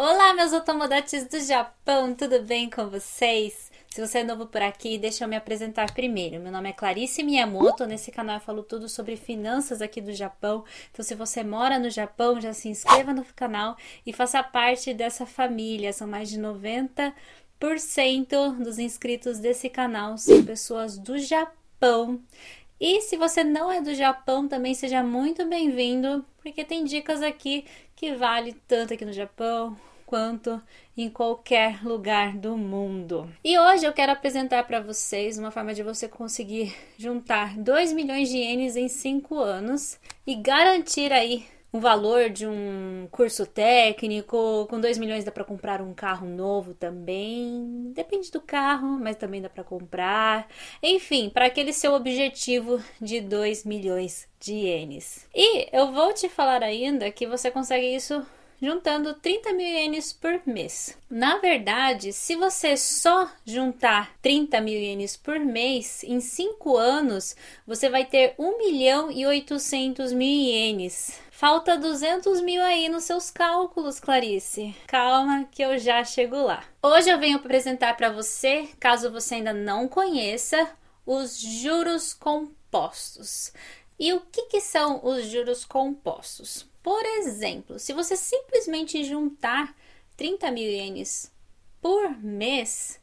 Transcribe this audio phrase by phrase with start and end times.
[0.00, 3.68] Olá, meus otomodates do Japão, tudo bem com vocês?
[3.90, 6.38] Se você é novo por aqui, deixa eu me apresentar primeiro.
[6.38, 10.64] Meu nome é Clarice Miyamoto, nesse canal eu falo tudo sobre finanças aqui do Japão.
[10.92, 13.76] Então, se você mora no Japão, já se inscreva no canal
[14.06, 15.92] e faça parte dessa família.
[15.92, 17.12] São mais de 90%
[18.62, 22.22] dos inscritos desse canal são pessoas do Japão.
[22.80, 27.66] E se você não é do Japão, também seja muito bem-vindo, porque tem dicas aqui
[27.98, 29.76] que vale tanto aqui no Japão
[30.06, 30.62] quanto
[30.96, 33.28] em qualquer lugar do mundo.
[33.42, 38.28] E hoje eu quero apresentar para vocês uma forma de você conseguir juntar 2 milhões
[38.28, 44.80] de ienes em 5 anos e garantir aí um valor de um curso técnico, com
[44.80, 47.92] 2 milhões dá para comprar um carro novo também.
[47.94, 50.48] Depende do carro, mas também dá para comprar.
[50.82, 55.26] Enfim, para aquele seu objetivo de 2 milhões de ienes.
[55.34, 58.24] E eu vou te falar ainda que você consegue isso
[58.60, 60.96] juntando 30 mil ienes por mês.
[61.08, 67.88] Na verdade, se você só juntar 30 mil ienes por mês, em 5 anos você
[67.88, 71.27] vai ter 1 milhão e 800 mil ienes.
[71.38, 74.74] Falta 200 mil aí nos seus cálculos, Clarice.
[74.88, 76.64] Calma que eu já chego lá.
[76.82, 80.68] Hoje eu venho apresentar para você, caso você ainda não conheça,
[81.06, 83.52] os juros compostos.
[83.96, 86.68] E o que, que são os juros compostos?
[86.82, 89.76] Por exemplo, se você simplesmente juntar
[90.16, 91.30] 30 mil ienes
[91.80, 93.00] por mês,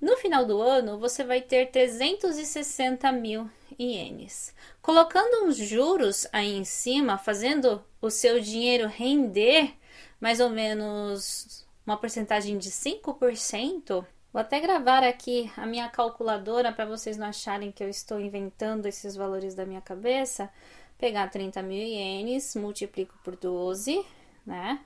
[0.00, 3.48] no final do ano você vai ter 360 mil
[3.78, 4.54] ienes.
[4.82, 9.74] Colocando uns juros aí em cima, fazendo o seu dinheiro render
[10.20, 14.04] mais ou menos uma porcentagem de 5%,
[14.36, 18.84] Vou até gravar aqui a minha calculadora para vocês não acharem que eu estou inventando
[18.84, 20.50] esses valores da minha cabeça
[20.98, 24.04] pegar 30 mil ienes, multiplico por 12,
[24.44, 24.80] né?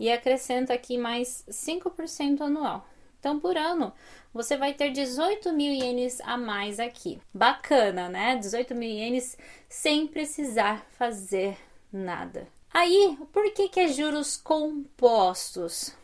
[0.00, 2.88] E acrescento aqui mais 5% anual.
[3.18, 3.92] Então, por ano,
[4.32, 7.20] você vai ter 18 mil ienes a mais aqui.
[7.34, 8.36] Bacana, né?
[8.36, 9.36] 18 mil ienes
[9.68, 11.56] sem precisar fazer
[11.92, 12.46] nada.
[12.72, 15.94] Aí, por que, que é juros compostos?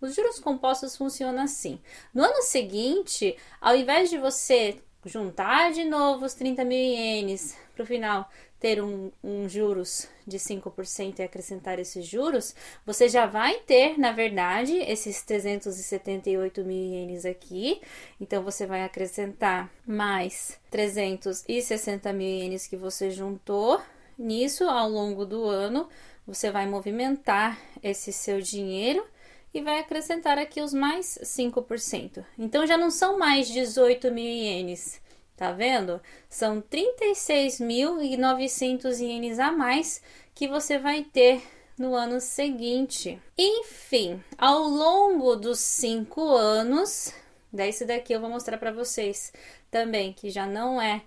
[0.00, 1.80] Os juros compostos funcionam assim.
[2.14, 7.82] No ano seguinte, ao invés de você juntar de novo os 30 mil ienes para
[7.82, 8.28] o final
[8.60, 12.54] ter um, um juros de 5% e acrescentar esses juros,
[12.84, 17.80] você já vai ter, na verdade, esses 378 mil ienes aqui.
[18.20, 23.80] Então, você vai acrescentar mais 360 mil ienes que você juntou.
[24.18, 25.88] Nisso, ao longo do ano,
[26.26, 29.06] você vai movimentar esse seu dinheiro
[29.54, 32.24] e vai acrescentar aqui os mais 5%.
[32.36, 35.00] Então, já não são mais 18 mil ienes
[35.38, 36.02] Tá vendo?
[36.28, 40.02] São 36.900 ienes a mais
[40.34, 41.40] que você vai ter
[41.78, 43.22] no ano seguinte.
[43.38, 47.14] Enfim, ao longo dos cinco anos,
[47.52, 49.32] desse daqui eu vou mostrar para vocês
[49.70, 51.02] também que já não é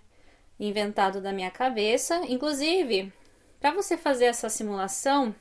[0.58, 2.22] inventado da minha cabeça.
[2.30, 3.12] Inclusive,
[3.60, 5.36] para você fazer essa simulação,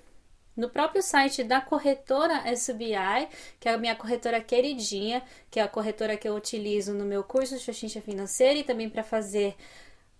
[0.61, 3.29] no próprio site da corretora SBI,
[3.59, 7.25] que é a minha corretora queridinha, que é a corretora que eu utilizo no meu
[7.25, 9.57] curso de Xoxincha Financeira e também para fazer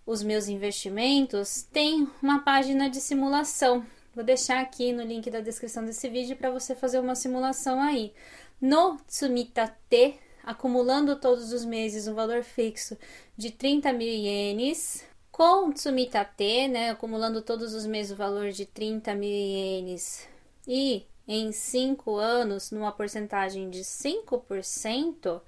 [0.03, 3.85] os meus investimentos, tem uma página de simulação.
[4.15, 8.11] Vou deixar aqui no link da descrição desse vídeo para você fazer uma simulação aí.
[8.59, 12.97] No Tsumitate, acumulando todos os meses um valor fixo
[13.37, 19.13] de 30 mil ienes, com Tsumitate, né, acumulando todos os meses o valor de 30
[19.13, 20.30] mil ienes
[20.67, 25.41] e em 5 anos, numa porcentagem de 5%,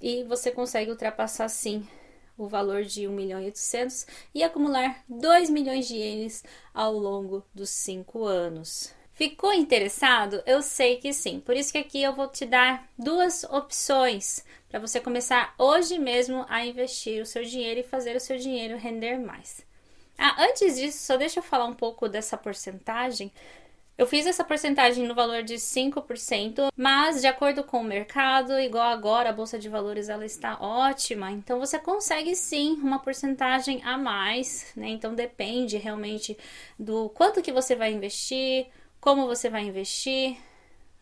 [0.00, 1.86] e você consegue ultrapassar sim
[2.36, 6.44] o valor de 1 milhão e 800 e acumular 2 milhões de ienes
[6.74, 8.94] ao longo dos 5 anos.
[9.14, 10.42] Ficou interessado?
[10.46, 11.40] Eu sei que sim.
[11.40, 16.44] Por isso que aqui eu vou te dar duas opções para você começar hoje mesmo
[16.48, 19.66] a investir o seu dinheiro e fazer o seu dinheiro render mais.
[20.16, 23.32] Ah, antes disso, só deixa eu falar um pouco dessa porcentagem
[23.98, 28.88] Eu fiz essa porcentagem no valor de 5%, mas de acordo com o mercado, igual
[28.88, 33.98] agora a bolsa de valores ela está ótima, então você consegue sim uma porcentagem a
[33.98, 34.86] mais, né?
[34.90, 36.38] Então depende realmente
[36.78, 38.68] do quanto que você vai investir,
[39.00, 40.36] como você vai investir,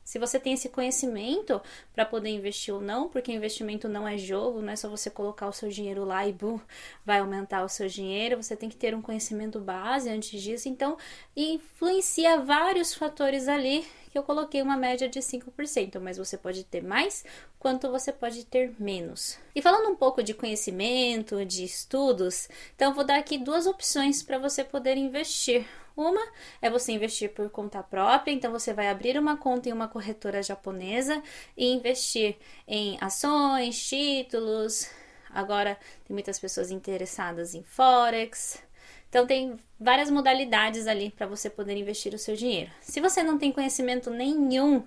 [0.07, 1.61] se você tem esse conhecimento
[1.93, 5.49] para poder investir ou não, porque investimento não é jogo, não é só você colocar
[5.49, 6.61] o seu dinheiro lá e bum,
[7.05, 10.69] vai aumentar o seu dinheiro, você tem que ter um conhecimento base antes disso.
[10.69, 10.97] Então,
[11.37, 16.85] influencia vários fatores ali que eu coloquei uma média de 5%, mas você pode ter
[16.85, 17.25] mais,
[17.59, 19.37] quanto você pode ter menos.
[19.57, 24.39] E falando um pouco de conhecimento, de estudos, então vou dar aqui duas opções para
[24.39, 25.67] você poder investir.
[25.97, 26.21] Uma
[26.61, 30.43] é você investir por conta própria, então você vai abrir uma conta em uma corretora
[30.43, 31.23] japonesa
[31.57, 32.37] e investir
[32.69, 34.91] em ações, títulos.
[35.31, 38.63] Agora tem muitas pessoas interessadas em forex.
[39.09, 42.71] Então tem várias modalidades ali para você poder investir o seu dinheiro.
[42.83, 44.85] Se você não tem conhecimento nenhum,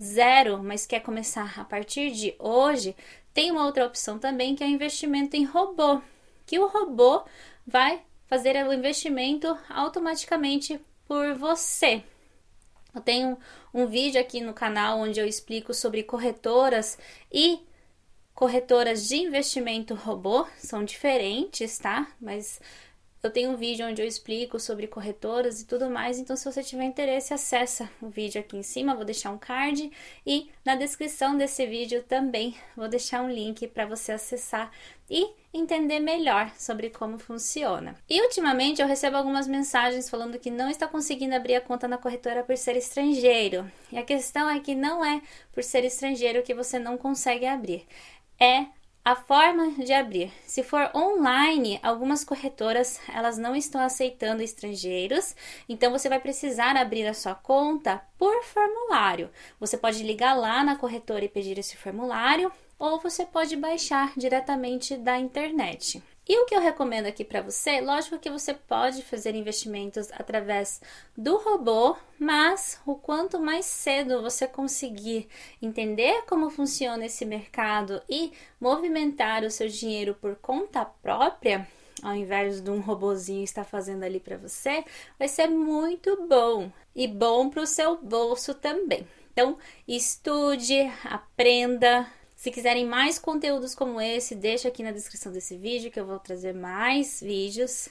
[0.00, 2.94] zero, mas quer começar a partir de hoje,
[3.34, 6.00] tem uma outra opção também que é investimento em robô,
[6.46, 7.24] que o robô
[7.66, 12.02] vai fazer o investimento automaticamente por você.
[12.94, 13.38] Eu tenho
[13.72, 16.98] um vídeo aqui no canal onde eu explico sobre corretoras
[17.32, 17.60] e
[18.34, 22.10] corretoras de investimento robô, são diferentes, tá?
[22.20, 22.60] Mas
[23.22, 26.60] eu tenho um vídeo onde eu explico sobre corretoras e tudo mais, então se você
[26.62, 29.92] tiver interesse, acessa o vídeo aqui em cima, vou deixar um card
[30.26, 34.72] e na descrição desse vídeo também vou deixar um link para você acessar
[35.08, 37.94] e entender melhor sobre como funciona.
[38.08, 41.98] E ultimamente eu recebo algumas mensagens falando que não está conseguindo abrir a conta na
[41.98, 43.70] corretora por ser estrangeiro.
[43.92, 45.22] E a questão é que não é
[45.52, 47.86] por ser estrangeiro que você não consegue abrir.
[48.40, 48.66] É
[49.04, 50.32] a forma de abrir.
[50.46, 55.34] Se for online, algumas corretoras elas não estão aceitando estrangeiros,
[55.68, 59.30] então você vai precisar abrir a sua conta por formulário.
[59.58, 64.96] Você pode ligar lá na corretora e pedir esse formulário, ou você pode baixar diretamente
[64.96, 66.02] da internet.
[66.28, 70.80] E o que eu recomendo aqui para você, lógico que você pode fazer investimentos através
[71.16, 75.28] do robô, mas o quanto mais cedo você conseguir
[75.60, 81.66] entender como funciona esse mercado e movimentar o seu dinheiro por conta própria,
[82.00, 84.84] ao invés de um robozinho estar fazendo ali para você,
[85.18, 89.04] vai ser muito bom e bom para o seu bolso também.
[89.32, 89.58] Então,
[89.88, 92.06] estude, aprenda,
[92.42, 96.18] se quiserem mais conteúdos como esse, deixa aqui na descrição desse vídeo que eu vou
[96.18, 97.88] trazer mais vídeos.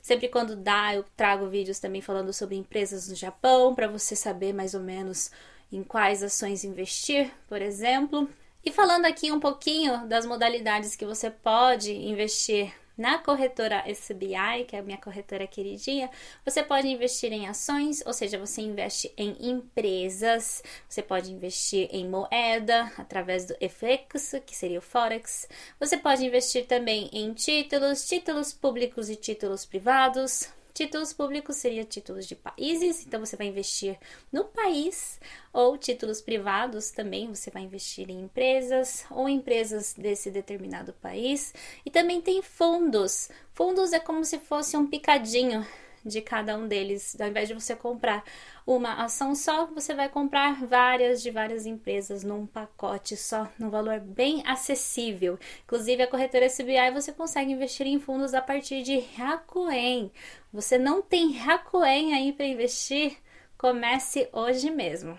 [0.00, 4.54] Sempre quando dá, eu trago vídeos também falando sobre empresas no Japão, para você saber
[4.54, 5.32] mais ou menos
[5.72, 8.30] em quais ações investir, por exemplo.
[8.64, 14.74] E falando aqui um pouquinho das modalidades que você pode investir na corretora SBI, que
[14.74, 16.10] é a minha corretora queridinha,
[16.44, 22.08] você pode investir em ações, ou seja, você investe em empresas, você pode investir em
[22.08, 25.48] moeda através do FX, que seria o Forex.
[25.78, 30.57] Você pode investir também em títulos, títulos públicos e títulos privados.
[30.78, 33.98] Títulos públicos seria títulos de países, então você vai investir
[34.30, 35.18] no país,
[35.52, 41.52] ou títulos privados também, você vai investir em empresas ou empresas desse determinado país.
[41.84, 43.28] E também tem fundos.
[43.52, 45.66] Fundos é como se fosse um picadinho
[46.04, 47.16] de cada um deles.
[47.20, 48.24] Ao invés de você comprar
[48.66, 54.00] uma ação só, você vai comprar várias de várias empresas num pacote só, num valor
[54.00, 55.38] bem acessível.
[55.64, 60.10] Inclusive, a corretora SBI você consegue investir em fundos a partir de Hakuen.
[60.52, 63.16] Você não tem Hakuen aí para investir?
[63.56, 65.18] Comece hoje mesmo.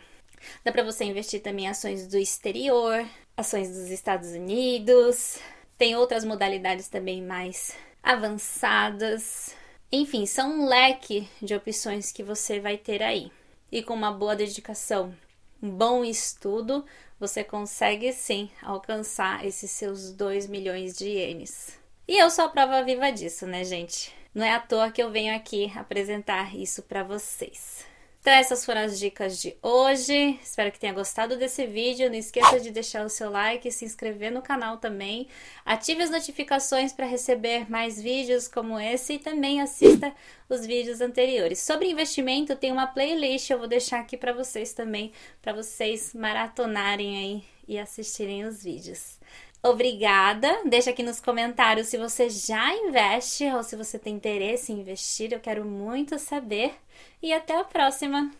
[0.63, 3.05] Dá para você investir também em ações do exterior,
[3.35, 5.39] ações dos Estados Unidos.
[5.77, 9.55] Tem outras modalidades também mais avançadas.
[9.91, 13.31] Enfim, são um leque de opções que você vai ter aí.
[13.71, 15.15] E com uma boa dedicação,
[15.61, 16.85] um bom estudo,
[17.19, 21.77] você consegue sim alcançar esses seus 2 milhões de ienes.
[22.07, 24.13] E eu sou a prova viva disso, né, gente?
[24.33, 27.88] Não é à toa que eu venho aqui apresentar isso para vocês.
[28.21, 30.37] Então, essas foram as dicas de hoje.
[30.43, 32.09] Espero que tenha gostado desse vídeo.
[32.09, 35.27] Não esqueça de deixar o seu like, se inscrever no canal também.
[35.65, 40.13] Ative as notificações para receber mais vídeos como esse e também assista
[40.49, 41.59] os vídeos anteriores.
[41.59, 47.17] Sobre investimento, tem uma playlist, eu vou deixar aqui para vocês também, para vocês maratonarem
[47.17, 49.17] aí e assistirem os vídeos.
[49.61, 50.61] Obrigada.
[50.65, 55.33] Deixa aqui nos comentários se você já investe ou se você tem interesse em investir.
[55.33, 56.73] Eu quero muito saber.
[57.21, 58.31] E até a próxima.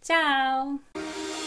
[0.00, 1.43] Tchau!